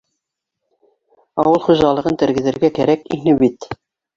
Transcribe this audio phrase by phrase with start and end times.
[1.41, 3.71] Халыҡ хужалығын тергеҙергә кәрәк пие бит